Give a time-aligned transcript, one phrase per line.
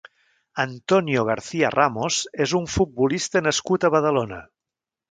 [0.63, 4.43] Antonio García Ramos és un futbolista nascut a Badalona.